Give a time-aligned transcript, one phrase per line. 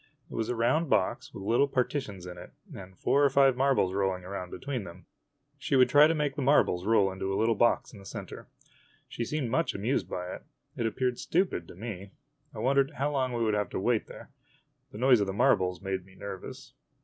[0.31, 3.55] It was a round box with O little partitions in it, and four or five
[3.55, 5.05] marbles rolling around be tween them.
[5.59, 8.47] She would try to make the marbles roll into a little box in the center.
[9.07, 10.41] She seemed much amused by it.
[10.75, 12.13] It appeared stupid to me.
[12.51, 14.31] I wondered how long we should have to wait there.
[14.91, 16.73] The noise of the marbles made me nervous.